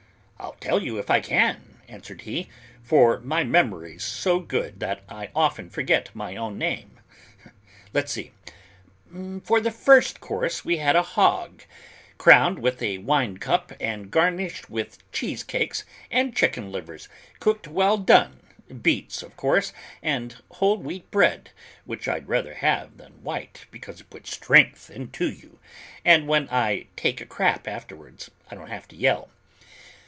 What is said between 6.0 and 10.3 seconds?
my own name. Let's see, for the first